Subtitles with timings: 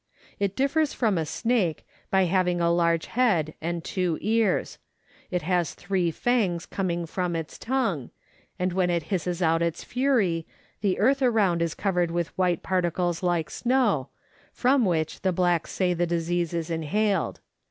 [0.39, 4.79] It differs from a snake, by having a large head and two ears;
[5.29, 8.09] it has three fangs coming from its tongue,
[8.57, 10.47] and when it hisses out its fury
[10.81, 14.09] the earth around is covered with white particles like snow,
[14.51, 17.39] from which the blacks say the disease is inhaled.